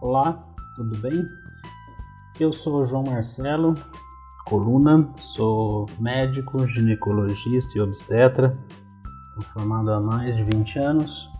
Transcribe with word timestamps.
Olá, 0.00 0.42
tudo 0.76 0.96
bem? 0.96 1.28
Eu 2.40 2.54
sou 2.54 2.86
João 2.86 3.04
Marcelo 3.04 3.74
Coluna, 4.46 5.06
sou 5.14 5.84
médico, 5.98 6.66
ginecologista 6.66 7.76
e 7.76 7.82
obstetra, 7.82 8.58
formado 9.52 9.92
há 9.92 10.00
mais 10.00 10.34
de 10.34 10.42
20 10.42 10.78
anos, 10.78 11.30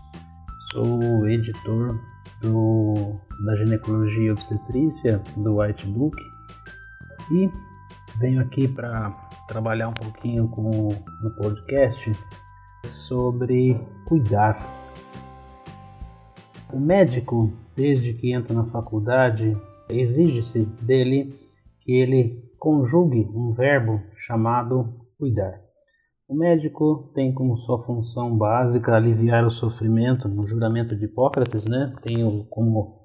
sou 0.71 1.27
editor 1.27 1.99
do, 2.39 3.15
da 3.43 3.55
ginecologia 3.55 4.25
e 4.25 4.31
obstetrícia 4.31 5.23
do 5.37 5.57
White 5.57 5.87
Book 5.87 6.15
e 7.31 7.49
venho 8.19 8.41
aqui 8.41 8.67
para 8.67 9.09
trabalhar 9.47 9.87
um 9.87 9.93
pouquinho 9.95 10.47
com, 10.49 10.89
no 11.23 11.31
podcast 11.31 12.11
sobre 12.85 13.75
cuidar. 14.05 14.80
O 16.73 16.79
médico, 16.79 17.51
desde 17.75 18.13
que 18.13 18.31
entra 18.31 18.53
na 18.53 18.65
faculdade, 18.65 19.57
exige-se 19.89 20.65
dele 20.81 21.37
que 21.81 21.91
ele 21.91 22.49
conjugue 22.57 23.27
um 23.33 23.51
verbo 23.51 24.01
chamado 24.15 24.87
cuidar. 25.17 25.59
O 26.29 26.33
médico 26.33 27.11
tem 27.13 27.33
como 27.33 27.57
sua 27.57 27.83
função 27.83 28.37
básica 28.37 28.95
aliviar 28.95 29.45
o 29.45 29.51
sofrimento, 29.51 30.29
no 30.29 30.47
juramento 30.47 30.95
de 30.95 31.05
Hipócrates, 31.05 31.65
né? 31.65 31.93
Tem 32.01 32.45
como 32.49 33.01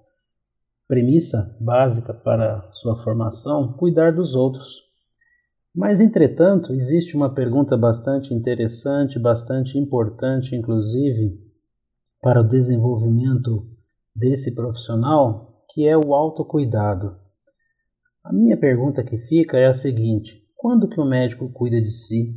premissa 0.86 1.56
básica 1.60 2.14
para 2.14 2.70
sua 2.70 2.94
formação 2.94 3.72
cuidar 3.72 4.12
dos 4.12 4.36
outros. 4.36 4.82
Mas, 5.74 5.98
entretanto, 6.00 6.72
existe 6.72 7.16
uma 7.16 7.34
pergunta 7.34 7.76
bastante 7.76 8.32
interessante, 8.32 9.18
bastante 9.18 9.76
importante, 9.76 10.54
inclusive, 10.54 11.45
para 12.20 12.40
o 12.40 12.48
desenvolvimento 12.48 13.66
desse 14.14 14.54
profissional, 14.54 15.64
que 15.70 15.86
é 15.86 15.96
o 15.96 16.14
autocuidado. 16.14 17.16
A 18.24 18.32
minha 18.32 18.56
pergunta 18.56 19.04
que 19.04 19.18
fica 19.18 19.56
é 19.56 19.66
a 19.66 19.72
seguinte: 19.72 20.42
quando 20.56 20.88
que 20.88 21.00
o 21.00 21.04
médico 21.04 21.48
cuida 21.50 21.80
de 21.80 21.90
si? 21.90 22.34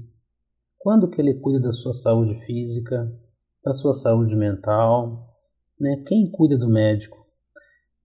Quando 0.77 1.09
que 1.09 1.19
ele 1.19 1.33
cuida 1.33 1.59
da 1.59 1.71
sua 1.71 1.93
saúde 1.93 2.35
física, 2.45 3.11
da 3.63 3.73
sua 3.73 3.93
saúde 3.93 4.35
mental? 4.35 5.35
Né? 5.79 6.03
Quem 6.07 6.29
cuida 6.29 6.57
do 6.57 6.69
médico? 6.69 7.17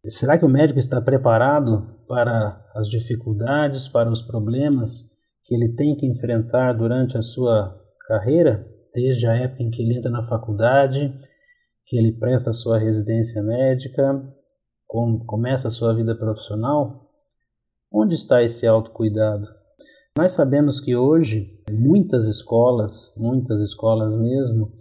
Será 0.07 0.39
que 0.39 0.45
o 0.45 0.49
médico 0.49 0.79
está 0.79 1.01
preparado 1.01 1.95
para 2.07 2.63
as 2.75 2.89
dificuldades, 2.89 3.89
para 3.89 4.11
os 4.11 4.23
problemas 4.23 5.11
que 5.45 5.55
ele 5.55 5.75
tem 5.75 5.97
que 5.97 6.07
enfrentar 6.07 6.73
durante 6.73 7.17
a 7.17 7.23
sua 7.23 7.79
carreira, 8.07 8.67
desde 8.95 9.27
a 9.27 9.35
época 9.35 9.63
em 9.63 9.71
que 9.71 9.83
ele 9.83 9.97
entra 9.97 10.11
na 10.11 10.27
faculdade, 10.27 11.13
que 11.87 11.97
ele 11.97 12.13
presta 12.13 12.53
sua 12.53 12.79
residência 12.79 13.43
médica, 13.43 14.23
começa 15.27 15.69
a 15.69 15.71
sua 15.71 15.95
vida 15.95 16.15
profissional? 16.15 17.11
Onde 17.93 18.15
está 18.15 18.43
esse 18.43 18.67
autocuidado? 18.67 19.47
Nós 20.17 20.33
sabemos 20.33 20.81
que 20.81 20.95
hoje 20.95 21.61
muitas 21.71 22.27
escolas, 22.27 23.13
muitas 23.17 23.61
escolas 23.61 24.15
mesmo, 24.15 24.73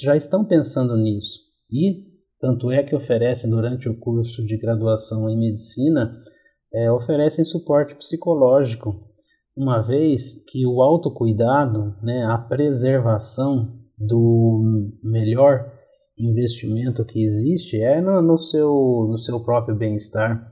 já 0.00 0.14
estão 0.14 0.44
pensando 0.44 0.96
nisso 0.96 1.40
e 1.70 2.08
tanto 2.38 2.70
é 2.70 2.82
que 2.82 2.94
oferecem 2.94 3.50
durante 3.50 3.88
o 3.88 3.98
curso 3.98 4.44
de 4.44 4.56
graduação 4.56 5.28
em 5.28 5.38
medicina 5.38 6.22
é, 6.72 6.90
oferecem 6.90 7.44
suporte 7.44 7.94
psicológico 7.94 9.10
uma 9.56 9.82
vez 9.82 10.42
que 10.48 10.64
o 10.66 10.80
autocuidado, 10.80 11.96
né, 12.02 12.24
a 12.24 12.38
preservação 12.38 13.78
do 13.98 14.90
melhor 15.02 15.79
investimento 16.26 17.04
que 17.04 17.24
existe 17.24 17.80
é 17.80 18.00
no, 18.00 18.20
no 18.22 18.38
seu, 18.38 19.06
no 19.08 19.18
seu 19.18 19.40
próprio 19.40 19.76
bem-estar. 19.76 20.46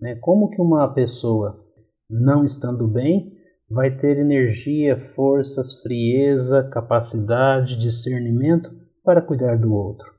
Né? 0.00 0.16
Como 0.16 0.50
que 0.50 0.60
uma 0.60 0.92
pessoa 0.92 1.64
não 2.08 2.44
estando 2.44 2.86
bem 2.88 3.32
vai 3.70 3.96
ter 3.96 4.18
energia, 4.18 4.98
forças, 5.14 5.80
frieza, 5.82 6.68
capacidade, 6.70 7.76
discernimento 7.76 8.70
para 9.04 9.22
cuidar 9.22 9.58
do 9.58 9.72
outro? 9.72 10.10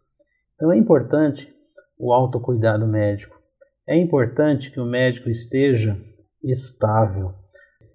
Então 0.56 0.72
é 0.72 0.78
importante 0.78 1.48
o 1.98 2.12
autocuidado 2.12 2.88
médico. 2.88 3.36
É 3.88 3.98
importante 3.98 4.72
que 4.72 4.80
o 4.80 4.86
médico 4.86 5.30
esteja 5.30 5.98
estável, 6.44 7.34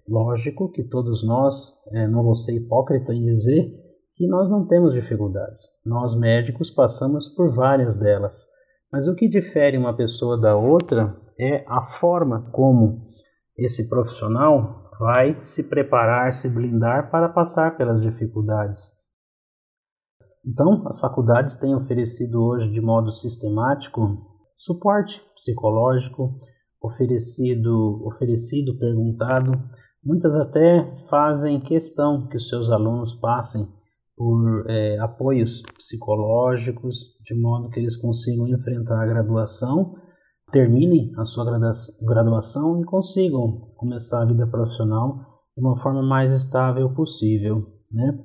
Lógico 0.09 0.71
que 0.71 0.83
todos 0.83 1.23
nós, 1.23 1.75
é, 1.93 2.09
não 2.09 2.23
vou 2.23 2.35
ser 2.35 2.57
hipócrita 2.57 3.13
em 3.13 3.27
dizer 3.27 3.71
que 4.19 4.27
nós 4.27 4.51
não 4.51 4.67
temos 4.67 4.93
dificuldades. 4.93 5.61
Nós 5.87 6.15
médicos 6.19 6.71
passamos 6.71 7.29
por 7.29 7.55
várias 7.55 7.97
delas. 7.97 8.45
Mas 8.93 9.07
o 9.07 9.15
que 9.15 9.29
difere 9.29 9.79
uma 9.79 9.97
pessoa 9.97 10.39
da 10.39 10.57
outra 10.57 11.17
é 11.39 11.65
a 11.69 11.85
forma 11.85 12.51
como 12.51 13.07
esse 13.57 13.89
profissional 13.89 14.91
vai 14.99 15.39
se 15.45 15.69
preparar, 15.69 16.33
se 16.33 16.49
blindar 16.49 17.11
para 17.11 17.29
passar 17.29 17.77
pelas 17.77 18.03
dificuldades. 18.03 18.93
Então, 20.45 20.83
as 20.89 20.99
faculdades 20.99 21.57
têm 21.57 21.75
oferecido 21.75 22.43
hoje 22.43 22.71
de 22.71 22.81
modo 22.81 23.13
sistemático 23.13 24.27
suporte 24.57 25.23
psicológico, 25.35 26.37
oferecido, 26.83 28.05
oferecido, 28.05 28.77
perguntado 28.77 29.53
Muitas 30.09 30.37
até 30.37 31.05
fazem 31.11 31.61
questão 31.61 32.29
que 32.29 32.37
os 32.37 32.49
seus 32.49 32.71
alunos 32.71 33.15
passem 33.15 33.69
por 34.19 34.69
é, 34.69 34.99
apoios 34.99 35.63
psicológicos, 35.77 37.17
de 37.25 37.35
modo 37.35 37.71
que 37.71 37.79
eles 37.79 37.97
consigam 37.97 38.49
enfrentar 38.49 39.01
a 39.01 39.07
graduação, 39.07 39.95
terminem 40.51 41.13
a 41.17 41.25
sua 41.25 41.45
graduação 42.03 42.81
e 42.81 42.85
consigam 42.85 43.71
começar 43.77 44.23
a 44.23 44.27
vida 44.27 44.47
profissional 44.47 45.21
de 45.57 45.63
uma 45.63 45.77
forma 45.77 46.03
mais 46.03 46.33
estável 46.33 46.93
possível. 46.93 47.65
Né? 47.93 48.19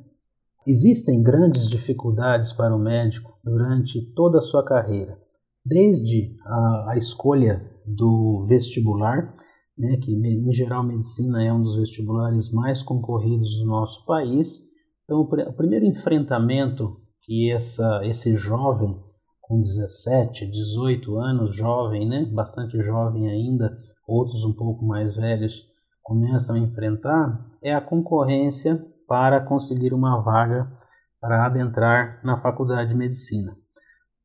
Existem 0.66 1.22
grandes 1.22 1.70
dificuldades 1.70 2.52
para 2.52 2.76
o 2.76 2.80
médico 2.80 3.38
durante 3.44 4.02
toda 4.14 4.40
a 4.40 4.42
sua 4.42 4.66
carreira, 4.66 5.20
desde 5.64 6.36
a, 6.44 6.92
a 6.92 6.98
escolha 6.98 7.70
do 7.86 8.44
vestibular 8.48 9.36
né, 9.78 9.98
que 9.98 10.12
em 10.12 10.54
geral 10.54 10.84
medicina 10.84 11.44
é 11.44 11.52
um 11.52 11.62
dos 11.62 11.76
vestibulares 11.76 12.52
mais 12.52 12.84
concorridos 12.84 13.60
do 13.60 13.66
nosso 13.66 14.06
país. 14.06 14.62
Então, 15.04 15.22
o 15.22 15.54
primeiro 15.54 15.86
enfrentamento 15.86 17.02
que 17.22 17.52
essa, 17.52 18.02
esse 18.04 18.36
jovem 18.36 19.02
com 19.42 19.60
17, 19.60 20.46
18 20.50 21.18
anos, 21.18 21.56
jovem, 21.56 22.08
né, 22.08 22.26
bastante 22.26 22.82
jovem 22.82 23.30
ainda, 23.30 23.78
outros 24.08 24.44
um 24.46 24.54
pouco 24.54 24.86
mais 24.86 25.16
velhos, 25.16 25.54
começam 26.02 26.56
a 26.56 26.60
enfrentar 26.60 27.46
é 27.62 27.74
a 27.74 27.82
concorrência 27.82 28.86
para 29.08 29.42
conseguir 29.42 29.94
uma 29.94 30.22
vaga 30.22 30.72
para 31.20 31.46
adentrar 31.46 32.20
na 32.24 32.40
faculdade 32.42 32.90
de 32.90 32.96
medicina. 32.96 33.56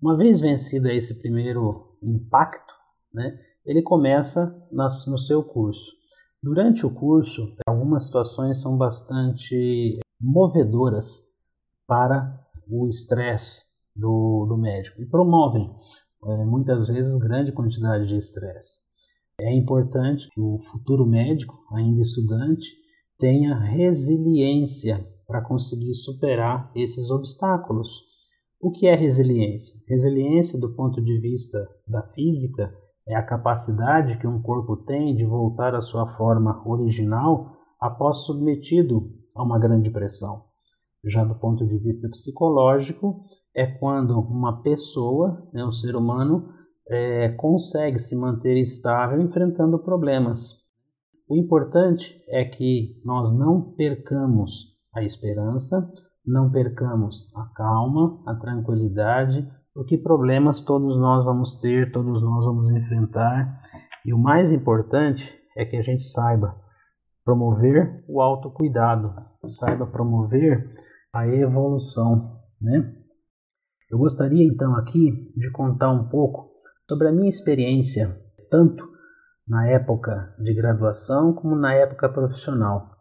Uma 0.01 0.17
vez 0.17 0.41
vencido 0.41 0.89
esse 0.89 1.21
primeiro 1.21 1.97
impacto, 2.03 2.75
né, 3.13 3.39
ele 3.67 3.83
começa 3.83 4.57
no 4.73 5.19
seu 5.19 5.43
curso. 5.43 5.93
Durante 6.43 6.87
o 6.87 6.91
curso, 6.91 7.57
algumas 7.67 8.07
situações 8.07 8.63
são 8.63 8.77
bastante 8.79 9.99
movedoras 10.21 11.23
para 11.87 12.39
o 12.69 12.89
estresse 12.89 13.65
do, 13.95 14.47
do 14.49 14.57
médico 14.57 15.01
e 15.01 15.07
promovem 15.07 15.71
é, 16.25 16.45
muitas 16.45 16.89
vezes 16.89 17.19
grande 17.19 17.53
quantidade 17.53 18.07
de 18.07 18.17
estresse. 18.17 18.89
É 19.41 19.55
importante 19.55 20.29
que 20.31 20.41
o 20.41 20.59
futuro 20.71 21.07
médico, 21.07 21.55
ainda 21.73 22.03
estudante, 22.03 22.67
tenha 23.19 23.57
resiliência 23.57 25.07
para 25.27 25.43
conseguir 25.43 25.95
superar 25.95 26.71
esses 26.75 27.11
obstáculos. 27.11 28.03
O 28.61 28.71
que 28.73 28.87
é 28.87 28.97
resiliência? 28.97 29.81
Resiliência, 29.87 30.59
do 30.59 30.75
ponto 30.75 31.01
de 31.01 31.21
vista 31.21 31.59
da 31.87 32.03
física, 32.09 32.73
é 33.07 33.15
a 33.15 33.23
capacidade 33.23 34.19
que 34.19 34.27
um 34.27 34.43
corpo 34.43 34.77
tem 34.77 35.15
de 35.15 35.25
voltar 35.25 35.75
à 35.75 35.81
sua 35.81 36.07
forma 36.07 36.63
original 36.69 37.57
após 37.81 38.25
submetido 38.25 39.18
a 39.39 39.43
uma 39.43 39.59
grande 39.59 39.89
pressão. 39.91 40.43
Já 41.05 41.25
do 41.25 41.37
ponto 41.37 41.65
de 41.65 41.79
vista 41.79 42.09
psicológico, 42.09 43.25
é 43.55 43.67
quando 43.67 44.19
uma 44.19 44.63
pessoa, 44.63 45.49
né, 45.53 45.65
um 45.65 45.73
ser 45.73 45.95
humano, 45.95 46.49
é, 46.89 47.29
consegue 47.31 48.01
se 48.01 48.17
manter 48.17 48.59
estável 48.59 49.21
enfrentando 49.21 49.79
problemas. 49.79 50.67
O 51.29 51.37
importante 51.37 52.21
é 52.29 52.45
que 52.45 53.01
nós 53.05 53.31
não 53.31 53.61
percamos 53.61 54.77
a 54.95 55.03
esperança, 55.03 55.89
não 56.27 56.51
percamos 56.51 57.33
a 57.37 57.45
calma, 57.55 58.21
a 58.27 58.35
tranquilidade, 58.35 59.47
porque 59.75 59.97
problemas 59.97 60.61
todos 60.61 60.99
nós 60.99 61.25
vamos 61.25 61.55
ter, 61.57 61.93
todos 61.93 62.23
nós 62.23 62.45
vamos 62.45 62.69
enfrentar, 62.71 63.63
e 64.05 64.13
o 64.13 64.19
mais 64.19 64.51
importante 64.51 65.33
é 65.57 65.65
que 65.65 65.77
a 65.77 65.83
gente 65.83 66.05
saiba 66.05 66.57
promover 67.29 68.03
o 68.09 68.23
autocuidado, 68.23 69.13
saiba 69.47 69.87
promover 69.87 70.73
a 71.13 71.29
evolução, 71.29 72.41
né? 72.59 72.95
Eu 73.91 73.99
gostaria 73.99 74.47
então 74.47 74.75
aqui 74.77 75.31
de 75.37 75.51
contar 75.51 75.93
um 75.93 76.09
pouco 76.09 76.51
sobre 76.89 77.09
a 77.09 77.13
minha 77.13 77.29
experiência, 77.29 78.19
tanto 78.51 78.83
na 79.47 79.69
época 79.69 80.35
de 80.39 80.55
graduação 80.55 81.35
como 81.35 81.55
na 81.55 81.75
época 81.75 82.09
profissional. 82.09 82.93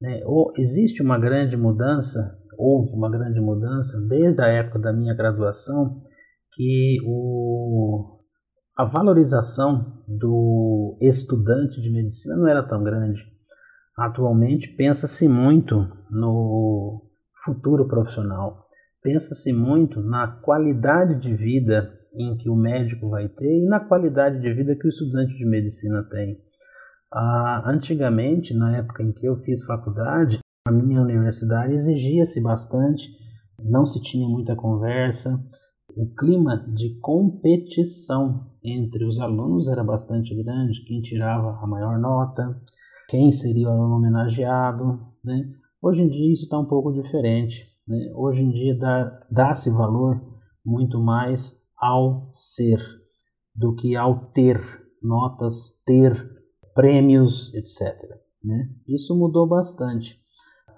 Né? 0.00 0.22
Ou 0.26 0.52
existe 0.56 1.02
uma 1.02 1.18
grande 1.18 1.56
mudança, 1.56 2.38
houve 2.56 2.94
uma 2.94 3.10
grande 3.10 3.40
mudança 3.40 4.00
desde 4.08 4.40
a 4.42 4.46
época 4.46 4.78
da 4.78 4.92
minha 4.92 5.14
graduação, 5.14 6.00
que 6.54 6.98
o, 7.04 8.20
a 8.76 8.84
valorização 8.84 10.04
do 10.06 10.96
estudante 11.00 11.80
de 11.80 11.90
medicina 11.90 12.36
não 12.36 12.46
era 12.46 12.62
tão 12.62 12.84
grande. 12.84 13.31
Atualmente 13.96 14.68
pensa-se 14.68 15.28
muito 15.28 15.86
no 16.10 17.02
futuro 17.44 17.86
profissional, 17.86 18.66
pensa-se 19.02 19.52
muito 19.52 20.00
na 20.00 20.26
qualidade 20.26 21.20
de 21.20 21.34
vida 21.34 21.98
em 22.14 22.36
que 22.36 22.48
o 22.48 22.56
médico 22.56 23.08
vai 23.08 23.28
ter 23.28 23.64
e 23.64 23.66
na 23.66 23.80
qualidade 23.80 24.40
de 24.40 24.52
vida 24.52 24.76
que 24.76 24.86
o 24.86 24.90
estudante 24.90 25.36
de 25.36 25.44
medicina 25.44 26.02
tem. 26.04 26.38
Ah, 27.12 27.62
antigamente, 27.66 28.54
na 28.54 28.76
época 28.78 29.02
em 29.02 29.12
que 29.12 29.26
eu 29.26 29.36
fiz 29.36 29.64
faculdade, 29.64 30.38
a 30.66 30.70
minha 30.70 31.00
universidade 31.00 31.74
exigia-se 31.74 32.42
bastante, 32.42 33.10
não 33.58 33.84
se 33.84 34.00
tinha 34.02 34.26
muita 34.26 34.56
conversa, 34.56 35.38
o 35.94 36.06
clima 36.14 36.64
de 36.74 36.98
competição 37.00 38.50
entre 38.64 39.04
os 39.04 39.18
alunos 39.18 39.68
era 39.68 39.84
bastante 39.84 40.34
grande, 40.34 40.84
quem 40.86 41.02
tirava 41.02 41.58
a 41.62 41.66
maior 41.66 41.98
nota, 41.98 42.58
quem 43.12 43.30
seria 43.30 43.68
o 43.68 43.94
homenageado. 43.94 44.98
Né? 45.22 45.44
Hoje 45.82 46.00
em 46.00 46.08
dia 46.08 46.32
isso 46.32 46.44
está 46.44 46.58
um 46.58 46.64
pouco 46.64 46.90
diferente. 46.90 47.62
Né? 47.86 48.10
Hoje 48.14 48.42
em 48.42 48.50
dia 48.50 48.74
dá-se 49.30 49.70
valor 49.70 50.18
muito 50.64 50.98
mais 50.98 51.60
ao 51.76 52.26
ser 52.32 52.80
do 53.54 53.74
que 53.74 53.94
ao 53.94 54.30
ter 54.32 54.58
notas, 55.02 55.82
ter 55.84 56.16
prêmios, 56.74 57.52
etc. 57.52 57.92
Né? 58.42 58.70
Isso 58.88 59.14
mudou 59.14 59.46
bastante. 59.46 60.18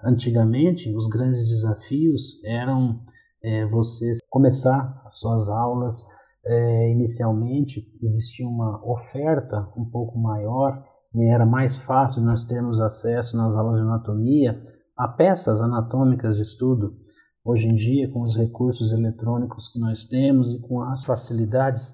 Antigamente, 0.03 0.93
os 0.93 1.07
grandes 1.07 1.47
desafios 1.47 2.43
eram 2.43 2.99
é, 3.41 3.65
você 3.67 4.11
começar 4.29 5.01
as 5.05 5.19
suas 5.19 5.47
aulas. 5.47 6.05
É, 6.45 6.91
inicialmente 6.91 7.81
existia 8.03 8.45
uma 8.45 8.85
oferta 8.85 9.71
um 9.75 9.85
pouco 9.85 10.19
maior, 10.19 10.83
era 11.23 11.45
mais 11.45 11.77
fácil 11.77 12.21
nós 12.23 12.43
termos 12.43 12.79
acesso 12.79 13.37
nas 13.37 13.55
aulas 13.55 13.75
de 13.75 13.87
anatomia 13.87 14.61
a 14.97 15.07
peças 15.07 15.61
anatômicas 15.61 16.37
de 16.37 16.43
estudo. 16.43 16.95
Hoje 17.43 17.67
em 17.67 17.75
dia, 17.75 18.09
com 18.11 18.21
os 18.21 18.35
recursos 18.35 18.91
eletrônicos 18.91 19.69
que 19.69 19.79
nós 19.79 20.05
temos 20.05 20.51
e 20.51 20.59
com 20.59 20.81
as 20.81 21.05
facilidades 21.05 21.93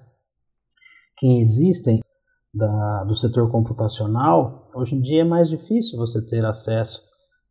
que 1.18 1.40
existem 1.40 2.00
da, 2.54 3.04
do 3.04 3.14
setor 3.14 3.50
computacional, 3.50 4.70
hoje 4.74 4.94
em 4.94 5.00
dia 5.00 5.22
é 5.22 5.24
mais 5.24 5.48
difícil 5.48 5.98
você 5.98 6.24
ter 6.26 6.44
acesso 6.44 7.00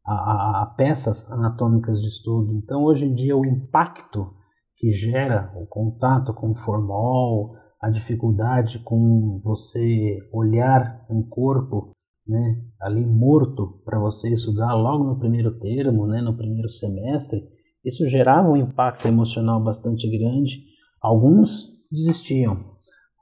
a, 0.06 0.13
a, 0.13 0.63
a 0.63 0.65
peças 0.75 1.31
anatômicas 1.31 2.01
de 2.01 2.07
estudo. 2.07 2.53
Então, 2.53 2.83
hoje 2.83 3.06
em 3.06 3.13
dia, 3.13 3.38
o 3.38 3.45
impacto 3.45 4.33
que 4.77 4.91
gera 4.91 5.51
o 5.56 5.67
contato 5.67 6.33
com 6.33 6.56
formol, 6.56 7.56
a 7.81 7.89
dificuldade 7.89 8.79
com 8.79 9.41
você 9.43 10.19
olhar 10.31 11.05
um 11.09 11.23
corpo 11.23 11.91
né, 12.27 12.61
ali 12.79 13.03
morto 13.05 13.81
para 13.83 13.99
você 13.99 14.29
estudar 14.29 14.73
logo 14.75 15.03
no 15.03 15.19
primeiro 15.19 15.57
termo, 15.59 16.05
né, 16.05 16.21
no 16.21 16.37
primeiro 16.37 16.69
semestre, 16.69 17.41
isso 17.83 18.07
gerava 18.07 18.49
um 18.49 18.55
impacto 18.55 19.07
emocional 19.07 19.61
bastante 19.61 20.07
grande. 20.07 20.63
Alguns 21.01 21.67
desistiam, 21.91 22.63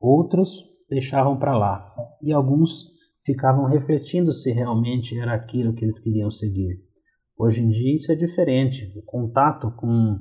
outros 0.01 0.65
deixavam 0.89 1.37
para 1.37 1.57
lá 1.57 1.95
e 2.21 2.33
alguns 2.33 2.89
ficavam 3.23 3.65
refletindo 3.65 4.33
se 4.33 4.51
realmente 4.51 5.17
era 5.17 5.33
aquilo 5.33 5.73
que 5.73 5.85
eles 5.85 5.99
queriam 5.99 6.29
seguir. 6.29 6.83
Hoje 7.37 7.61
em 7.61 7.69
dia 7.69 7.95
isso 7.95 8.11
é 8.11 8.15
diferente. 8.15 8.91
O 8.97 9.01
contato 9.01 9.71
com 9.77 10.19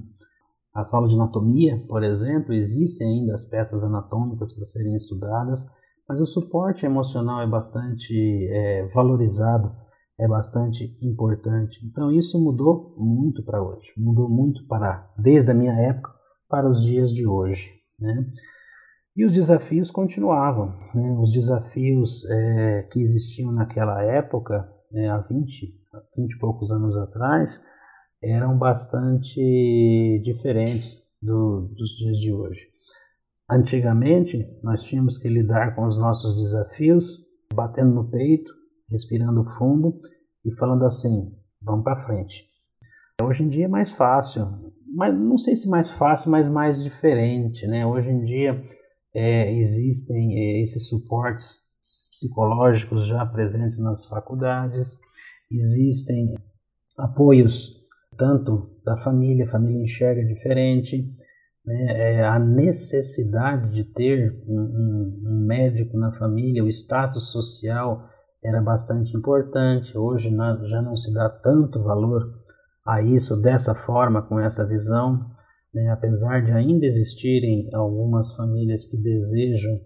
as 0.78 0.94
aulas 0.94 1.10
de 1.10 1.16
anatomia, 1.16 1.82
por 1.88 2.02
exemplo, 2.02 2.54
existem 2.54 3.20
ainda 3.20 3.34
as 3.34 3.46
peças 3.46 3.82
anatômicas 3.82 4.52
para 4.52 4.64
serem 4.64 4.94
estudadas, 4.94 5.66
mas 6.08 6.20
o 6.20 6.26
suporte 6.26 6.86
emocional 6.86 7.42
é 7.42 7.46
bastante 7.46 8.14
é, 8.50 8.86
valorizado 8.94 9.72
é 10.18 10.26
bastante 10.26 10.98
importante. 11.00 11.78
Então 11.86 12.10
isso 12.10 12.42
mudou 12.42 12.94
muito 12.98 13.42
para 13.44 13.62
hoje, 13.62 13.92
mudou 13.96 14.28
muito 14.28 14.66
para 14.66 15.08
desde 15.16 15.50
a 15.50 15.54
minha 15.54 15.72
época 15.72 16.12
para 16.48 16.68
os 16.68 16.82
dias 16.82 17.10
de 17.10 17.26
hoje, 17.26 17.70
né? 17.98 18.26
E 19.16 19.24
os 19.24 19.32
desafios 19.32 19.90
continuavam, 19.90 20.74
né? 20.94 21.18
os 21.20 21.32
desafios 21.32 22.24
é, 22.30 22.82
que 22.84 23.00
existiam 23.00 23.50
naquela 23.50 24.00
época, 24.02 24.68
né, 24.92 25.08
há 25.08 25.18
20, 25.18 25.74
20 26.16 26.32
e 26.32 26.38
poucos 26.38 26.70
anos 26.70 26.96
atrás, 26.96 27.60
eram 28.22 28.56
bastante 28.58 29.40
diferentes 30.24 31.02
do, 31.22 31.68
dos 31.76 31.90
dias 31.96 32.18
de 32.18 32.32
hoje. 32.32 32.68
Antigamente, 33.50 34.46
nós 34.62 34.82
tínhamos 34.82 35.16
que 35.16 35.28
lidar 35.28 35.74
com 35.74 35.86
os 35.86 35.96
nossos 35.96 36.36
desafios 36.36 37.26
batendo 37.54 37.94
no 37.94 38.10
peito, 38.10 38.52
respirando 38.90 39.44
fundo 39.56 39.98
e 40.44 40.54
falando 40.54 40.84
assim: 40.84 41.34
vamos 41.62 41.84
para 41.84 41.96
frente. 41.96 42.46
Hoje 43.22 43.42
em 43.42 43.48
dia 43.48 43.64
é 43.64 43.68
mais 43.68 43.92
fácil, 43.92 44.46
mas 44.94 45.18
não 45.18 45.38
sei 45.38 45.56
se 45.56 45.68
mais 45.68 45.90
fácil, 45.90 46.30
mas 46.30 46.48
mais 46.48 46.82
diferente, 46.82 47.66
né? 47.66 47.86
Hoje 47.86 48.10
em 48.10 48.22
dia 48.24 48.62
é, 49.14 49.52
existem 49.52 50.38
é, 50.38 50.60
esses 50.60 50.88
suportes 50.88 51.62
psicológicos 51.80 53.06
já 53.06 53.24
presentes 53.24 53.78
nas 53.78 54.06
faculdades, 54.06 54.98
existem 55.50 56.34
apoios 56.98 57.77
tanto 58.18 58.68
da 58.84 58.96
família, 58.98 59.46
a 59.46 59.50
família 59.50 59.82
enxerga 59.82 60.22
diferente, 60.24 61.08
né? 61.64 62.16
é, 62.18 62.24
a 62.24 62.38
necessidade 62.38 63.70
de 63.70 63.84
ter 63.84 64.42
um, 64.46 64.60
um, 64.60 65.22
um 65.24 65.46
médico 65.46 65.96
na 65.96 66.12
família, 66.12 66.64
o 66.64 66.68
status 66.68 67.30
social 67.30 68.08
era 68.44 68.60
bastante 68.60 69.16
importante. 69.16 69.96
Hoje 69.96 70.30
já 70.64 70.82
não 70.82 70.96
se 70.96 71.12
dá 71.14 71.28
tanto 71.28 71.82
valor 71.82 72.22
a 72.86 73.02
isso 73.02 73.36
dessa 73.36 73.74
forma, 73.74 74.22
com 74.22 74.40
essa 74.40 74.66
visão. 74.66 75.20
Né? 75.74 75.90
Apesar 75.90 76.44
de 76.44 76.52
ainda 76.52 76.86
existirem 76.86 77.68
algumas 77.72 78.34
famílias 78.34 78.84
que 78.84 78.96
desejam 78.96 79.80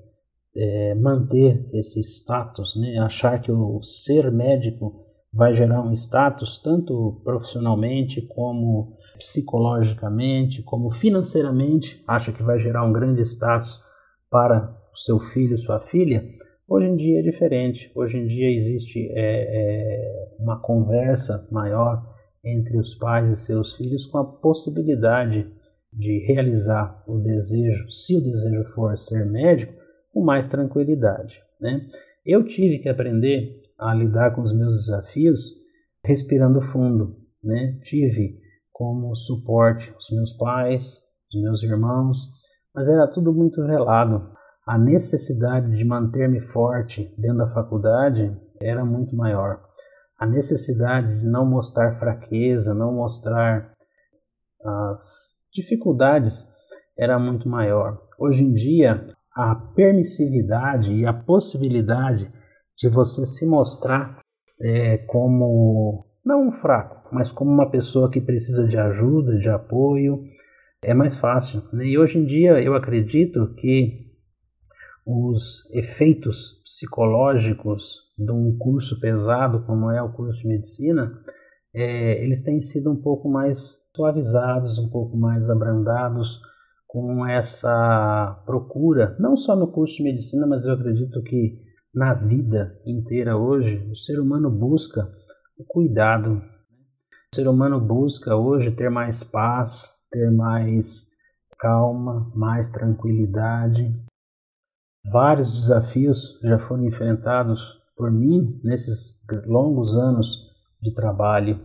é, 0.55 0.95
manter 0.95 1.69
esse 1.73 2.01
status, 2.01 2.77
né? 2.81 2.99
achar 2.99 3.41
que 3.41 3.51
o 3.51 3.83
ser 3.83 4.31
médico 4.31 5.02
vai 5.33 5.55
gerar 5.55 5.83
um 5.83 5.93
status 5.93 6.61
tanto 6.63 7.21
profissionalmente 7.25 8.23
como 8.23 8.97
psicologicamente, 9.17 10.63
como 10.63 10.91
financeiramente, 10.91 12.03
acha 12.07 12.33
que 12.33 12.43
vai 12.43 12.59
gerar 12.59 12.85
um 12.85 12.93
grande 12.93 13.23
status 13.23 13.81
para 14.31 14.77
o 14.93 14.97
seu 14.97 15.19
filho, 15.19 15.57
sua 15.57 15.81
filha, 15.81 16.25
Hoje 16.73 16.87
em 16.87 16.97
dia 16.97 17.19
é 17.19 17.23
diferente. 17.23 17.93
Hoje 17.95 18.17
em 18.17 18.27
dia 18.27 18.51
existe 18.51 19.07
é, 19.13 19.13
é, 19.15 20.35
uma 20.39 20.59
conversa 20.59 21.47
maior 21.53 22.03
entre 22.43 22.79
os 22.79 22.95
pais 22.95 23.29
e 23.29 23.37
seus 23.37 23.77
filhos 23.77 24.07
com 24.07 24.17
a 24.17 24.25
possibilidade 24.25 25.47
de 25.93 26.25
realizar 26.27 27.05
o 27.07 27.19
desejo, 27.19 27.91
se 27.91 28.17
o 28.17 28.23
desejo 28.23 28.65
for 28.75 28.97
ser 28.97 29.27
médico, 29.27 29.75
com 30.15 30.25
mais 30.25 30.49
tranquilidade. 30.49 31.43
Né? 31.61 31.89
Eu 32.25 32.43
tive 32.43 32.79
que 32.79 32.89
aprender 32.89 33.61
a 33.83 33.95
lidar 33.95 34.35
com 34.35 34.43
os 34.43 34.57
meus 34.57 34.87
desafios 34.87 35.41
respirando 36.05 36.61
fundo. 36.61 37.17
Né? 37.43 37.79
Tive 37.83 38.39
como 38.73 39.15
suporte 39.15 39.93
os 39.99 40.11
meus 40.11 40.33
pais, 40.33 41.01
os 41.33 41.43
meus 41.43 41.63
irmãos, 41.63 42.29
mas 42.75 42.89
era 42.89 43.07
tudo 43.07 43.33
muito 43.33 43.65
velado 43.65 44.33
a 44.67 44.79
necessidade 44.79 45.77
de 45.77 45.85
manter-me 45.85 46.41
forte 46.41 47.13
dentro 47.19 47.39
da 47.39 47.53
faculdade 47.53 48.37
era 48.61 48.85
muito 48.85 49.17
maior. 49.17 49.61
A 50.19 50.25
necessidade 50.25 51.19
de 51.19 51.27
não 51.27 51.45
mostrar 51.45 51.99
fraqueza, 51.99 52.73
não 52.73 52.93
mostrar 52.95 53.73
as 54.65 55.45
dificuldades 55.53 56.49
era 56.97 57.19
muito 57.19 57.49
maior. 57.49 58.01
Hoje 58.17 58.45
em 58.45 58.53
dia, 58.53 59.09
a 59.35 59.57
permissividade 59.57 60.93
e 60.93 61.05
a 61.05 61.13
possibilidade 61.13 62.31
de 62.77 62.89
você 62.89 63.27
se 63.27 63.47
mostrar 63.47 64.21
é, 64.61 64.99
como 64.99 66.07
não 66.25 66.49
um 66.49 66.53
fraco, 66.53 67.09
mas 67.13 67.31
como 67.31 67.51
uma 67.51 67.71
pessoa 67.71 68.11
que 68.11 68.21
precisa 68.21 68.67
de 68.67 68.79
ajuda, 68.79 69.39
de 69.39 69.49
apoio, 69.49 70.25
é 70.83 70.95
mais 70.95 71.19
fácil. 71.19 71.63
Né? 71.73 71.87
E 71.87 71.99
hoje 71.99 72.19
em 72.19 72.25
dia 72.25 72.63
eu 72.63 72.75
acredito 72.75 73.55
que 73.55 74.11
os 75.05 75.69
efeitos 75.73 76.63
psicológicos 76.65 78.03
de 78.17 78.31
um 78.31 78.57
curso 78.57 79.01
pesado 79.01 79.65
como 79.65 79.91
é 79.91 80.01
o 80.01 80.13
curso 80.13 80.43
de 80.43 80.49
medicina, 80.49 81.13
é, 81.75 82.23
eles 82.23 82.43
têm 82.43 82.61
sido 82.61 82.91
um 82.91 83.01
pouco 83.01 83.29
mais 83.29 83.79
suavizados, 83.95 84.79
um 84.79 84.89
pouco 84.89 85.17
mais 85.17 85.51
abrandados 85.51 86.41
com 86.87 87.27
essa 87.27 88.43
procura, 88.45 89.17
não 89.19 89.37
só 89.37 89.57
no 89.57 89.73
curso 89.73 89.97
de 89.97 90.03
medicina, 90.03 90.47
mas 90.47 90.67
eu 90.67 90.75
acredito 90.75 91.23
que 91.23 91.59
na 91.95 92.15
vida 92.15 92.81
inteira 92.87 93.37
hoje, 93.37 93.87
o 93.91 93.97
ser 93.97 94.19
humano 94.19 94.51
busca 94.51 95.13
o 95.59 95.65
cuidado. 95.65 96.43
O 97.33 97.35
ser 97.35 97.47
humano 97.47 97.81
busca 97.81 98.35
hoje 98.35 98.71
ter 98.71 98.91
mais 98.91 99.23
paz, 99.23 99.95
ter 100.11 100.31
mais 100.31 101.07
calma, 101.59 102.33
mais 102.35 102.71
tranquilidade. 102.71 103.95
Vários 105.11 105.53
desafios 105.53 106.39
já 106.43 106.59
foram 106.59 106.85
enfrentados 106.85 107.81
por 107.97 108.11
mim 108.11 108.59
nesses 108.65 109.21
longos 109.47 109.97
anos 109.97 110.51
de 110.81 110.95
trabalho. 110.95 111.61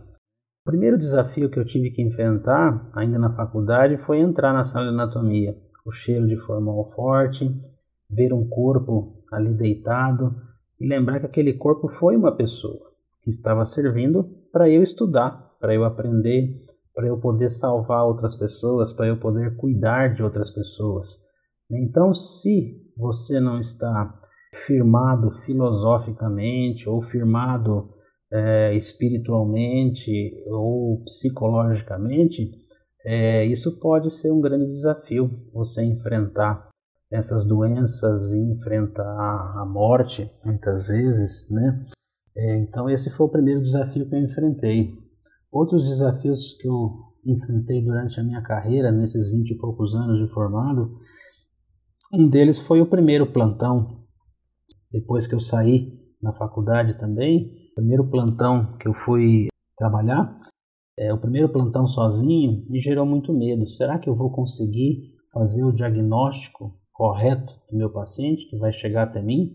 O 0.66 0.70
primeiro 0.70 0.98
desafio 0.98 1.50
que 1.50 1.58
eu 1.58 1.64
tive 1.64 1.90
que 1.90 2.02
enfrentar, 2.02 2.86
ainda 2.94 3.18
na 3.18 3.34
faculdade, 3.34 3.96
foi 3.96 4.18
entrar 4.18 4.52
na 4.52 4.64
sala 4.64 4.88
de 4.88 4.92
anatomia. 4.92 5.56
O 5.86 5.90
cheiro 5.90 6.26
de 6.26 6.36
formal 6.36 6.92
forte, 6.94 7.50
ver 8.10 8.32
um 8.34 8.46
corpo 8.46 9.17
ali 9.30 9.54
deitado 9.54 10.34
e 10.80 10.86
lembrar 10.86 11.20
que 11.20 11.26
aquele 11.26 11.52
corpo 11.54 11.88
foi 11.88 12.16
uma 12.16 12.34
pessoa 12.34 12.88
que 13.20 13.30
estava 13.30 13.64
servindo 13.64 14.24
para 14.52 14.68
eu 14.68 14.82
estudar, 14.82 15.56
para 15.60 15.74
eu 15.74 15.84
aprender, 15.84 16.64
para 16.94 17.06
eu 17.06 17.18
poder 17.18 17.48
salvar 17.48 18.04
outras 18.04 18.34
pessoas, 18.34 18.92
para 18.92 19.06
eu 19.06 19.18
poder 19.18 19.56
cuidar 19.56 20.14
de 20.14 20.22
outras 20.22 20.50
pessoas. 20.50 21.20
Então, 21.70 22.14
se 22.14 22.80
você 22.96 23.38
não 23.40 23.58
está 23.58 24.18
firmado 24.54 25.30
filosoficamente 25.42 26.88
ou 26.88 27.02
firmado 27.02 27.90
é, 28.32 28.74
espiritualmente 28.74 30.10
ou 30.46 31.02
psicologicamente, 31.04 32.50
é, 33.04 33.44
isso 33.44 33.78
pode 33.78 34.10
ser 34.10 34.32
um 34.32 34.40
grande 34.40 34.66
desafio 34.66 35.30
você 35.52 35.84
enfrentar 35.84 36.67
essas 37.10 37.46
doenças 37.46 38.32
e 38.32 38.38
enfrentar 38.38 39.54
a 39.56 39.64
morte 39.64 40.30
muitas 40.44 40.86
vezes, 40.86 41.48
né? 41.50 41.84
É, 42.36 42.58
então 42.58 42.88
esse 42.88 43.10
foi 43.10 43.26
o 43.26 43.30
primeiro 43.30 43.62
desafio 43.62 44.08
que 44.08 44.14
eu 44.14 44.22
enfrentei. 44.22 44.94
Outros 45.50 45.88
desafios 45.88 46.56
que 46.60 46.68
eu 46.68 47.08
enfrentei 47.24 47.82
durante 47.82 48.20
a 48.20 48.22
minha 48.22 48.42
carreira, 48.42 48.92
nesses 48.92 49.28
vinte 49.30 49.50
e 49.50 49.58
poucos 49.58 49.94
anos 49.94 50.18
de 50.18 50.32
formado, 50.32 50.98
um 52.12 52.28
deles 52.28 52.60
foi 52.60 52.80
o 52.80 52.86
primeiro 52.86 53.32
plantão. 53.32 54.04
Depois 54.90 55.26
que 55.26 55.34
eu 55.34 55.40
saí 55.40 55.98
na 56.22 56.32
faculdade 56.32 56.98
também, 56.98 57.52
o 57.72 57.74
primeiro 57.76 58.08
plantão 58.10 58.76
que 58.78 58.88
eu 58.88 58.94
fui 58.94 59.48
trabalhar, 59.76 60.38
é, 60.98 61.12
o 61.12 61.18
primeiro 61.18 61.48
plantão 61.48 61.86
sozinho 61.86 62.64
me 62.68 62.80
gerou 62.80 63.06
muito 63.06 63.32
medo. 63.32 63.66
Será 63.66 63.98
que 63.98 64.08
eu 64.08 64.16
vou 64.16 64.30
conseguir 64.30 65.14
fazer 65.32 65.64
o 65.64 65.72
diagnóstico 65.72 66.74
correto 66.98 67.52
do 67.70 67.78
meu 67.78 67.90
paciente 67.90 68.50
que 68.50 68.58
vai 68.58 68.72
chegar 68.72 69.04
até 69.04 69.22
mim? 69.22 69.52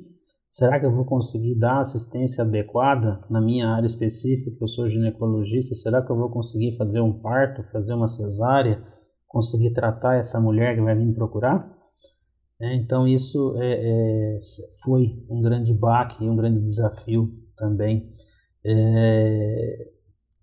Será 0.48 0.80
que 0.80 0.86
eu 0.86 0.96
vou 0.96 1.04
conseguir 1.04 1.56
dar 1.56 1.82
assistência 1.82 2.42
adequada 2.42 3.20
na 3.30 3.42
minha 3.42 3.68
área 3.68 3.86
específica, 3.86 4.56
que 4.56 4.64
eu 4.64 4.68
sou 4.68 4.88
ginecologista? 4.88 5.76
Será 5.76 6.02
que 6.02 6.10
eu 6.10 6.16
vou 6.16 6.30
conseguir 6.30 6.78
fazer 6.78 7.02
um 7.02 7.20
parto, 7.20 7.64
fazer 7.72 7.94
uma 7.96 8.08
cesárea, 8.08 8.82
conseguir 9.28 9.74
tratar 9.74 10.16
essa 10.16 10.40
mulher 10.40 10.76
que 10.76 10.82
vai 10.82 10.96
vir 10.96 11.06
me 11.06 11.14
procurar? 11.14 11.70
É, 12.62 12.76
então 12.76 13.06
isso 13.06 13.58
é, 13.58 13.74
é, 13.74 14.40
foi 14.82 15.26
um 15.30 15.42
grande 15.42 15.74
baque 15.74 16.24
e 16.24 16.30
um 16.30 16.38
grande 16.38 16.62
desafio 16.62 17.30
também. 17.58 18.10
É, 18.66 19.92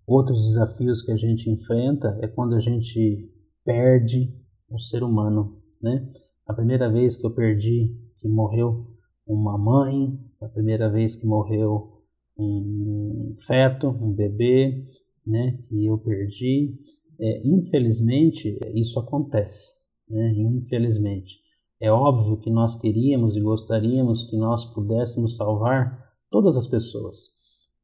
outros 0.05 0.39
desafios 0.49 1.01
que 1.01 1.11
a 1.11 1.17
gente 1.17 1.49
enfrenta 1.49 2.19
é 2.21 2.27
quando 2.27 2.53
a 2.53 2.59
gente 2.59 3.27
perde 3.65 4.35
o 4.69 4.77
ser 4.77 5.01
humano, 5.01 5.57
né? 5.81 6.11
A 6.51 6.53
primeira 6.53 6.91
vez 6.91 7.15
que 7.15 7.25
eu 7.25 7.31
perdi, 7.31 7.95
que 8.19 8.27
morreu 8.27 8.85
uma 9.25 9.57
mãe, 9.57 10.19
a 10.41 10.49
primeira 10.49 10.89
vez 10.89 11.15
que 11.15 11.25
morreu 11.25 12.01
um 12.37 13.37
feto, 13.39 13.87
um 13.87 14.11
bebê, 14.11 14.85
né, 15.25 15.57
que 15.63 15.85
eu 15.85 15.97
perdi. 15.97 16.77
É, 17.17 17.41
infelizmente, 17.47 18.59
isso 18.75 18.99
acontece, 18.99 19.77
né, 20.09 20.33
infelizmente. 20.35 21.37
É 21.79 21.89
óbvio 21.89 22.35
que 22.35 22.49
nós 22.49 22.77
queríamos 22.77 23.37
e 23.37 23.39
gostaríamos 23.39 24.29
que 24.29 24.35
nós 24.35 24.65
pudéssemos 24.73 25.37
salvar 25.37 26.05
todas 26.29 26.57
as 26.57 26.67
pessoas. 26.67 27.29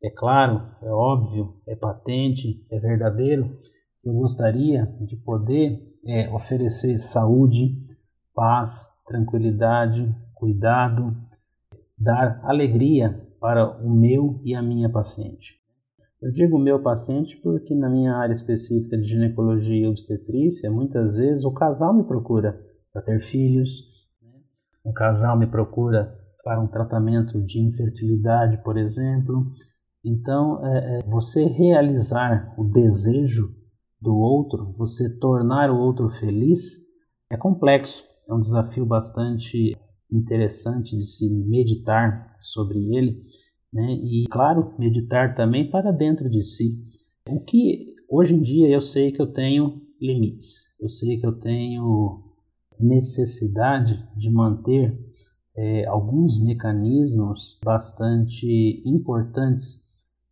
É 0.04 0.10
claro, 0.10 0.62
é 0.82 0.92
óbvio, 0.92 1.54
é 1.66 1.74
patente, 1.74 2.62
é 2.70 2.78
verdadeiro. 2.82 3.50
Eu 4.04 4.12
gostaria 4.12 4.86
de 5.00 5.16
poder 5.16 5.82
é, 6.06 6.30
oferecer 6.34 7.00
saúde, 7.00 7.87
paz, 8.38 8.94
tranquilidade, 9.04 10.16
cuidado, 10.36 11.18
dar 11.98 12.40
alegria 12.44 13.20
para 13.40 13.84
o 13.84 13.90
meu 13.90 14.40
e 14.44 14.54
a 14.54 14.62
minha 14.62 14.88
paciente. 14.88 15.56
Eu 16.22 16.32
digo 16.32 16.60
meu 16.60 16.80
paciente 16.84 17.36
porque 17.38 17.74
na 17.74 17.90
minha 17.90 18.16
área 18.16 18.34
específica 18.34 18.96
de 18.96 19.08
ginecologia 19.08 19.86
e 19.86 19.88
obstetrícia, 19.88 20.70
muitas 20.70 21.16
vezes 21.16 21.44
o 21.46 21.52
casal 21.52 21.96
me 21.96 22.04
procura 22.04 22.64
para 22.94 23.02
ter 23.02 23.20
filhos, 23.22 24.08
o 24.84 24.94
casal 24.94 25.36
me 25.36 25.48
procura 25.48 26.16
para 26.44 26.62
um 26.62 26.68
tratamento 26.68 27.42
de 27.42 27.60
infertilidade, 27.60 28.64
por 28.64 28.78
exemplo. 28.78 29.52
Então, 30.06 30.64
é, 30.64 31.00
é, 31.00 31.04
você 31.08 31.44
realizar 31.44 32.54
o 32.56 32.64
desejo 32.64 33.56
do 34.00 34.16
outro, 34.16 34.76
você 34.78 35.18
tornar 35.18 35.72
o 35.72 35.78
outro 35.78 36.08
feliz, 36.20 36.86
é 37.32 37.36
complexo, 37.36 38.07
é 38.28 38.34
um 38.34 38.40
desafio 38.40 38.86
bastante 38.86 39.78
interessante 40.12 40.96
de 40.96 41.04
se 41.04 41.30
meditar 41.30 42.28
sobre 42.40 42.78
ele, 42.96 43.24
né? 43.72 43.94
e 43.94 44.26
claro, 44.30 44.74
meditar 44.78 45.36
também 45.36 45.70
para 45.70 45.92
dentro 45.92 46.30
de 46.30 46.44
si. 46.44 46.84
O 47.30 47.40
que 47.40 47.96
hoje 48.10 48.36
em 48.36 48.42
dia 48.42 48.70
eu 48.70 48.82
sei 48.82 49.12
que 49.12 49.22
eu 49.22 49.28
tenho 49.28 49.82
limites, 50.00 50.76
eu 50.80 50.90
sei 50.90 51.18
que 51.18 51.26
eu 51.26 51.40
tenho 51.40 52.24
necessidade 52.80 54.08
de 54.16 54.30
manter 54.30 54.98
é, 55.56 55.88
alguns 55.88 56.42
mecanismos 56.42 57.60
bastante 57.64 58.82
importantes 58.86 59.84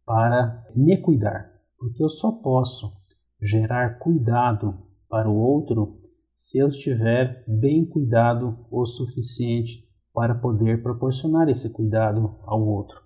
para 0.06 0.64
me 0.76 0.98
cuidar, 0.98 1.52
porque 1.80 2.04
eu 2.04 2.10
só 2.10 2.32
posso 2.32 2.94
gerar 3.42 3.98
cuidado 3.98 4.78
para 5.10 5.30
o 5.30 5.36
outro 5.36 6.05
se 6.36 6.58
eu 6.58 6.68
estiver 6.68 7.44
bem 7.48 7.86
cuidado 7.86 8.66
o 8.70 8.86
suficiente 8.86 9.86
para 10.14 10.36
poder 10.36 10.84
proporcionar 10.84 11.50
esse 11.50 11.72
cuidado 11.72 12.40
ao 12.44 12.62
outro. 12.66 13.00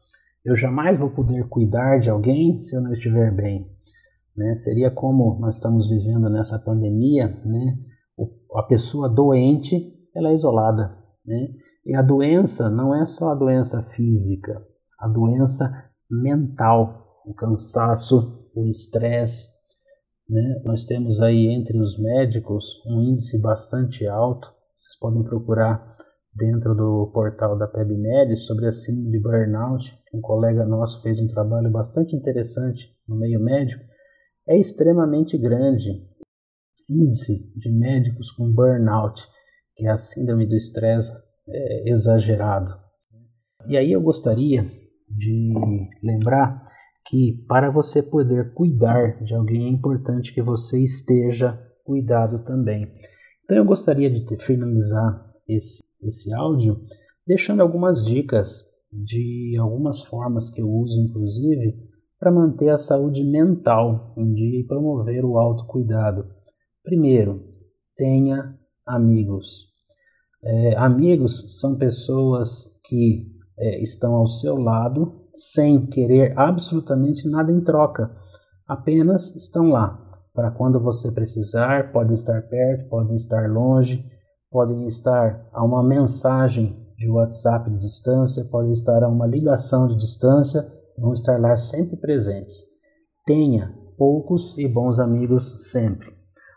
Eu 0.43 0.55
jamais 0.55 0.97
vou 0.97 1.09
poder 1.09 1.47
cuidar 1.47 1.99
de 1.99 2.09
alguém 2.09 2.61
se 2.61 2.75
eu 2.75 2.81
não 2.81 2.93
estiver 2.93 3.33
bem. 3.35 3.69
Né? 4.35 4.55
Seria 4.55 4.89
como 4.89 5.39
nós 5.39 5.55
estamos 5.55 5.89
vivendo 5.89 6.29
nessa 6.29 6.57
pandemia, 6.59 7.27
né? 7.45 7.77
a 8.55 8.63
pessoa 8.63 9.09
doente 9.09 9.93
ela 10.15 10.29
é 10.29 10.33
isolada. 10.33 10.97
Né? 11.25 11.49
E 11.85 11.95
a 11.95 12.01
doença 12.01 12.69
não 12.69 12.95
é 12.95 13.05
só 13.05 13.31
a 13.31 13.35
doença 13.35 13.81
física, 13.81 14.61
a 14.99 15.07
doença 15.07 15.69
mental, 16.09 17.21
o 17.25 17.33
cansaço, 17.33 18.49
o 18.55 18.65
estresse, 18.65 19.58
né? 20.29 20.61
Nós 20.63 20.83
temos 20.83 21.21
aí 21.21 21.47
entre 21.47 21.79
os 21.79 21.97
médicos 21.97 22.81
um 22.85 23.01
índice 23.01 23.41
bastante 23.41 24.05
alto. 24.05 24.47
Vocês 24.77 24.97
podem 24.99 25.23
procurar 25.23 25.97
dentro 26.33 26.75
do 26.75 27.11
portal 27.11 27.57
da 27.57 27.67
PebMed 27.67 28.37
sobre 28.37 28.67
a 28.67 28.71
síndrome 28.71 29.11
de 29.11 29.19
burnout. 29.19 29.91
Um 30.13 30.21
colega 30.21 30.65
nosso 30.65 31.01
fez 31.01 31.19
um 31.19 31.27
trabalho 31.27 31.71
bastante 31.71 32.15
interessante 32.15 32.95
no 33.07 33.17
meio 33.17 33.39
médico. 33.39 33.83
É 34.47 34.57
extremamente 34.57 35.37
grande 35.37 36.07
índice 36.87 37.51
de 37.55 37.71
médicos 37.71 38.31
com 38.31 38.51
burnout, 38.51 39.21
que 39.75 39.85
é 39.85 39.89
a 39.89 39.97
síndrome 39.97 40.47
do 40.47 40.55
estresse 40.55 41.11
é, 41.47 41.89
exagerado. 41.89 42.71
E 43.67 43.77
aí 43.77 43.91
eu 43.91 44.01
gostaria 44.01 44.63
de 45.09 45.53
lembrar 46.03 46.68
que 47.09 47.43
para 47.47 47.71
você 47.71 48.03
poder 48.03 48.53
cuidar 48.53 49.23
de 49.23 49.33
alguém 49.33 49.65
é 49.65 49.69
importante 49.69 50.31
que 50.31 50.43
você 50.43 50.79
esteja 50.83 51.59
cuidado 51.83 52.45
também. 52.45 52.87
Então 53.43 53.57
eu 53.57 53.65
gostaria 53.65 54.11
de 54.11 54.37
finalizar 54.37 55.27
esse, 55.47 55.83
esse 56.03 56.31
áudio 56.31 56.79
deixando 57.25 57.61
algumas 57.61 58.05
dicas 58.05 58.63
de 58.91 59.57
algumas 59.59 60.01
formas 60.03 60.51
que 60.51 60.61
eu 60.61 60.69
uso, 60.69 61.01
inclusive, 61.01 61.79
para 62.19 62.31
manter 62.31 62.69
a 62.69 62.77
saúde 62.77 63.23
mental 63.23 64.13
em 64.15 64.31
dia 64.31 64.59
e 64.59 64.67
promover 64.67 65.25
o 65.25 65.37
autocuidado. 65.39 66.27
Primeiro, 66.83 67.43
tenha 67.95 68.55
amigos. 68.85 69.67
É, 70.43 70.75
amigos 70.77 71.59
são 71.59 71.75
pessoas 71.75 72.79
que 72.87 73.27
é, 73.57 73.81
estão 73.81 74.13
ao 74.13 74.27
seu 74.27 74.55
lado 74.57 75.18
sem 75.33 75.85
querer 75.85 76.37
absolutamente 76.37 77.27
nada 77.27 77.51
em 77.51 77.61
troca, 77.61 78.11
apenas 78.67 79.35
estão 79.35 79.69
lá 79.69 80.05
para 80.33 80.51
quando 80.51 80.79
você 80.79 81.11
precisar, 81.11 81.91
podem 81.91 82.13
estar 82.13 82.41
perto, 82.43 82.87
podem 82.87 83.15
estar 83.15 83.49
longe, 83.49 84.05
podem 84.49 84.87
estar 84.87 85.47
a 85.51 85.63
uma 85.63 85.83
mensagem 85.83 86.87
de 86.97 87.09
WhatsApp 87.09 87.69
de 87.69 87.79
distância, 87.79 88.45
podem 88.45 88.71
estar 88.71 89.03
a 89.03 89.07
uma 89.07 89.25
ligação 89.25 89.87
de 89.87 89.97
distância, 89.97 90.65
vão 90.97 91.13
estar 91.13 91.39
lá 91.39 91.55
sempre 91.57 91.97
presentes. 91.97 92.57
Tenha 93.25 93.73
poucos 93.97 94.57
e 94.57 94.67
bons 94.67 94.99
amigos 94.99 95.69
sempre. 95.71 96.13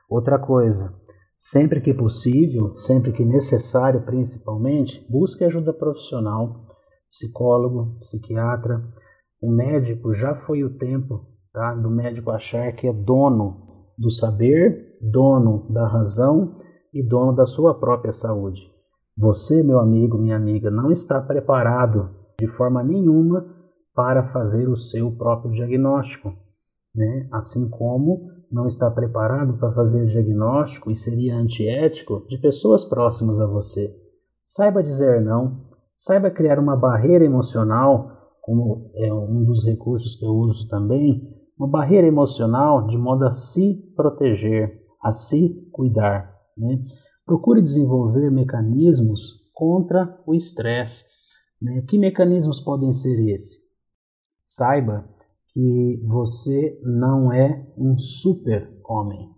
Outra 0.09 0.39
coisa, 0.39 0.95
sempre 1.39 1.81
que 1.81 1.93
possível, 1.93 2.75
sempre 2.75 3.13
que 3.13 3.25
necessário, 3.25 4.05
principalmente, 4.05 5.05
busque 5.11 5.45
ajuda 5.45 5.73
profissional, 5.73 6.67
psicólogo, 7.13 7.99
psiquiatra. 8.01 8.83
O 9.41 9.51
médico 9.51 10.15
já 10.15 10.35
foi 10.35 10.65
o 10.65 10.77
tempo 10.77 11.27
tá, 11.53 11.75
do 11.75 11.91
médico 11.91 12.31
achar 12.31 12.73
que 12.73 12.89
é 12.89 12.93
dono 12.93 13.85
do 13.99 14.11
saber, 14.11 14.97
dono 15.01 15.71
da 15.71 15.87
razão 15.87 16.57
e 16.93 17.07
dono 17.07 17.35
da 17.35 17.45
sua 17.45 17.79
própria 17.79 18.13
saúde. 18.13 18.63
Você, 19.17 19.63
meu 19.63 19.79
amigo, 19.79 20.17
minha 20.17 20.37
amiga, 20.37 20.71
não 20.71 20.91
está 20.91 21.21
preparado 21.21 22.11
de 22.41 22.49
forma 22.49 22.83
nenhuma 22.83 23.47
para 23.95 24.29
fazer 24.29 24.69
o 24.69 24.77
seu 24.77 25.13
próprio 25.13 25.53
diagnóstico, 25.53 26.33
né? 26.95 27.29
Assim 27.31 27.69
como 27.69 28.31
não 28.51 28.67
está 28.67 28.91
preparado 28.91 29.59
para 29.59 29.73
fazer 29.73 30.07
diagnóstico 30.07 30.91
e 30.91 30.97
seria 30.97 31.37
antiético 31.37 32.27
de 32.27 32.39
pessoas 32.39 32.85
próximas 32.85 33.39
a 33.39 33.47
você. 33.47 33.95
Saiba 34.43 34.83
dizer 34.83 35.21
não, 35.21 35.72
saiba 36.03 36.33
criar 36.33 36.59
uma 36.59 36.77
barreira 36.77 37.25
emocional, 37.25 38.11
como 38.41 38.91
é 38.97 39.15
um 39.15 39.45
dos 39.45 39.65
recursos 39.65 40.17
que 40.17 40.25
eu 40.25 40.33
uso 40.33 40.67
também, 40.67 41.23
uma 41.57 41.69
barreira 41.69 42.09
emocional 42.09 42.89
de 42.89 42.99
modo 42.99 43.25
a 43.25 43.31
se 43.31 43.77
proteger, 43.95 44.83
a 45.01 45.13
se 45.13 45.69
cuidar. 45.71 46.29
Né? 46.59 46.83
Procure 47.25 47.63
desenvolver 47.63 48.33
mecanismos 48.33 49.49
contra 49.55 50.21
o 50.27 50.35
estresse. 50.35 51.05
Né? 51.61 51.85
Que 51.89 51.97
mecanismos 51.97 52.61
podem 52.61 52.93
ser 52.93 53.21
esses? 53.33 53.63
Saiba 54.41 55.09
que 55.53 56.03
você 56.05 56.81
não 56.83 57.33
é 57.33 57.65
um 57.79 57.97
super-homem. 57.97 59.31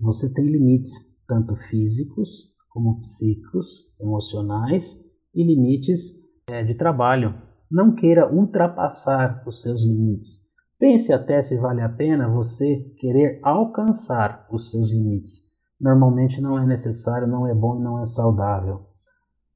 Você 0.00 0.32
tem 0.34 0.44
limites, 0.44 1.16
tanto 1.28 1.54
físicos 1.54 2.52
como 2.68 3.00
psíquicos, 3.00 3.86
emocionais 4.00 5.08
e 5.34 5.44
limites 5.44 6.12
é, 6.48 6.62
de 6.62 6.74
trabalho. 6.74 7.34
Não 7.70 7.94
queira 7.94 8.32
ultrapassar 8.32 9.42
os 9.46 9.62
seus 9.62 9.84
limites. 9.84 10.50
Pense 10.78 11.12
até 11.12 11.42
se 11.42 11.58
vale 11.58 11.82
a 11.82 11.88
pena 11.88 12.28
você 12.28 12.78
querer 12.98 13.38
alcançar 13.42 14.46
os 14.50 14.70
seus 14.70 14.90
limites. 14.90 15.42
Normalmente 15.80 16.40
não 16.40 16.58
é 16.58 16.66
necessário, 16.66 17.26
não 17.26 17.46
é 17.46 17.54
bom 17.54 17.78
e 17.78 17.82
não 17.82 18.00
é 18.00 18.04
saudável. 18.04 18.86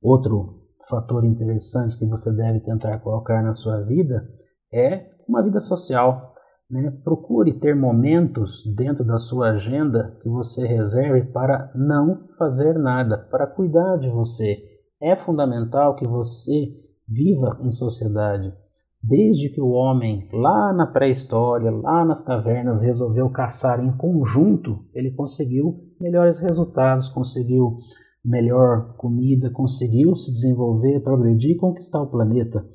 Outro 0.02 0.61
fator 0.88 1.25
interessante 1.25 1.99
que 1.99 2.04
você 2.04 2.31
deve 2.35 2.61
tentar 2.61 2.99
colocar 2.99 3.43
na 3.43 3.54
sua 3.54 3.81
vida 3.83 4.28
é 4.73 5.11
uma 5.28 5.43
vida 5.43 5.61
social. 5.61 6.35
Né? 6.71 6.90
Procure 7.02 7.52
ter 7.54 7.75
momentos 7.75 8.62
dentro 8.76 9.04
da 9.04 9.16
sua 9.19 9.50
agenda 9.50 10.16
que 10.21 10.28
você 10.28 10.66
reserve 10.66 11.33
para 11.33 11.71
não 11.75 12.28
fazer 12.38 12.78
nada, 12.78 13.19
para 13.19 13.47
cuidar 13.47 13.97
de 13.97 14.11
você. 14.11 14.74
É 15.03 15.17
fundamental 15.17 15.97
que 15.97 16.07
você 16.07 16.73
viva 17.07 17.59
em 17.63 17.71
sociedade. 17.71 18.53
Desde 19.03 19.51
que 19.51 19.61
o 19.61 19.69
homem, 19.69 20.29
lá 20.33 20.73
na 20.73 20.87
pré-história, 20.87 21.71
lá 21.71 22.05
nas 22.05 22.23
cavernas, 22.23 22.81
resolveu 22.81 23.29
caçar 23.29 23.85
em 23.85 23.95
conjunto, 23.97 24.87
ele 24.95 25.11
conseguiu 25.11 25.93
melhores 26.01 26.39
resultados, 26.39 27.09
conseguiu 27.09 27.79
melhor 28.25 28.97
comida, 28.97 29.51
conseguiu 29.51 30.17
se 30.17 30.33
desenvolver, 30.33 31.01
progredir 31.01 31.51
e 31.51 31.59
conquistar 31.59 32.01
o 32.01 32.11
planeta. 32.11 32.67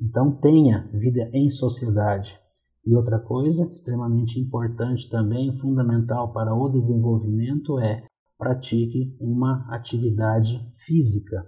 Então 0.00 0.30
tenha 0.30 0.88
vida 0.94 1.28
em 1.34 1.50
sociedade. 1.50 2.38
E 2.86 2.96
outra 2.96 3.18
coisa 3.18 3.66
extremamente 3.66 4.40
importante 4.40 5.10
também, 5.10 5.52
fundamental 5.58 6.32
para 6.32 6.54
o 6.54 6.70
desenvolvimento 6.70 7.78
é 7.80 8.04
pratique 8.38 9.14
uma 9.20 9.66
atividade 9.68 10.58
física 10.78 11.44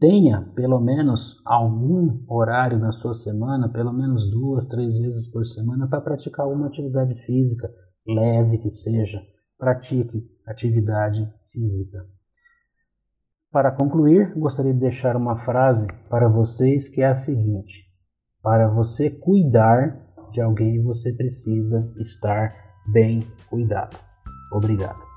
tenha 0.00 0.50
pelo 0.54 0.80
menos 0.80 1.40
algum 1.44 2.24
horário 2.26 2.78
na 2.78 2.90
sua 2.90 3.12
semana, 3.12 3.68
pelo 3.68 3.92
menos 3.92 4.28
duas, 4.28 4.66
três 4.66 4.98
vezes 4.98 5.30
por 5.30 5.44
semana, 5.44 5.86
para 5.86 6.00
praticar 6.00 6.46
alguma 6.46 6.66
atividade 6.66 7.14
física, 7.26 7.70
leve 8.06 8.58
que 8.58 8.70
seja. 8.70 9.20
Pratique 9.58 10.26
atividade 10.46 11.30
física. 11.52 12.04
Para 13.52 13.70
concluir, 13.70 14.32
gostaria 14.34 14.72
de 14.72 14.80
deixar 14.80 15.16
uma 15.16 15.36
frase 15.36 15.86
para 16.08 16.28
vocês 16.28 16.88
que 16.88 17.02
é 17.02 17.06
a 17.06 17.14
seguinte: 17.14 17.84
Para 18.42 18.68
você 18.68 19.10
cuidar 19.10 20.08
de 20.32 20.40
alguém, 20.40 20.82
você 20.82 21.12
precisa 21.12 21.92
estar 21.98 22.54
bem 22.90 23.26
cuidado. 23.50 23.98
Obrigado. 24.52 25.09